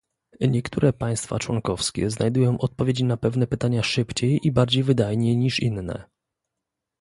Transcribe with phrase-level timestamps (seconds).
[0.39, 6.03] niektóre państwa członkowskie znajdują odpowiedzi na pewne pytania szybciej i bardziej wydajnie niż inne